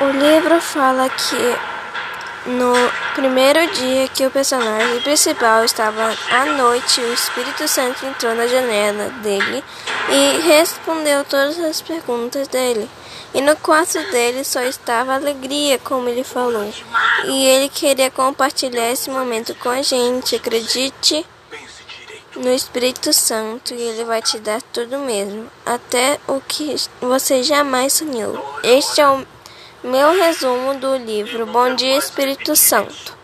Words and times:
O 0.00 0.10
livro 0.12 0.58
fala 0.62 1.10
que 1.10 2.50
no 2.50 2.72
primeiro 3.14 3.70
dia 3.74 4.08
que 4.08 4.24
o 4.24 4.30
personagem 4.30 4.98
principal 5.02 5.62
estava 5.62 6.16
à 6.30 6.46
noite, 6.46 7.02
o 7.02 7.12
Espírito 7.12 7.68
Santo 7.68 8.06
entrou 8.06 8.34
na 8.34 8.46
janela 8.46 9.10
dele 9.22 9.62
e 10.08 10.40
respondeu 10.40 11.22
todas 11.24 11.58
as 11.58 11.82
perguntas 11.82 12.48
dele. 12.48 12.88
E 13.34 13.42
no 13.42 13.54
quarto 13.56 14.02
dele 14.10 14.42
só 14.42 14.62
estava 14.62 15.14
alegria, 15.14 15.78
como 15.78 16.08
ele 16.08 16.24
falou. 16.24 16.72
E 17.26 17.46
ele 17.46 17.68
queria 17.68 18.10
compartilhar 18.10 18.90
esse 18.90 19.10
momento 19.10 19.54
com 19.56 19.68
a 19.68 19.82
gente. 19.82 20.34
Acredite 20.34 21.26
no 22.34 22.48
Espírito 22.48 23.12
Santo 23.12 23.74
e 23.74 23.82
ele 23.82 24.04
vai 24.04 24.22
te 24.22 24.38
dar 24.38 24.62
tudo 24.62 24.98
mesmo, 24.98 25.46
até 25.66 26.18
o 26.26 26.40
que 26.40 26.74
você 27.02 27.42
jamais 27.42 27.92
sonhou. 27.92 28.42
Este 28.62 29.02
é 29.02 29.06
o 29.06 29.26
meu 29.82 30.12
resumo 30.12 30.74
do 30.74 30.96
livro 30.96 31.46
Bom 31.46 31.74
Dia 31.74 31.96
Espírito 31.96 32.54
Santo. 32.54 33.16